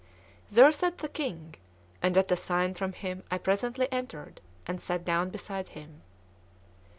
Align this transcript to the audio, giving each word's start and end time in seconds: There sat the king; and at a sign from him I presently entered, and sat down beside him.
There 0.49 0.71
sat 0.71 0.97
the 0.97 1.07
king; 1.07 1.53
and 2.01 2.17
at 2.17 2.31
a 2.31 2.35
sign 2.35 2.73
from 2.73 2.93
him 2.93 3.21
I 3.29 3.37
presently 3.37 3.87
entered, 3.91 4.41
and 4.65 4.81
sat 4.81 5.05
down 5.05 5.29
beside 5.29 5.69
him. 5.77 6.01